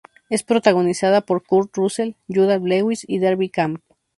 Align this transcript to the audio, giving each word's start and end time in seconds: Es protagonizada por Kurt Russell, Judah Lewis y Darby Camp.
Es 0.31 0.41
protagonizada 0.41 1.21
por 1.21 1.43
Kurt 1.43 1.77
Russell, 1.77 2.15
Judah 2.27 2.57
Lewis 2.57 3.05
y 3.07 3.19
Darby 3.19 3.49
Camp. 3.49 3.83